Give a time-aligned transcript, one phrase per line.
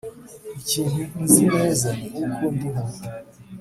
[0.59, 2.83] Ikintu nzi neza ni uko ndiho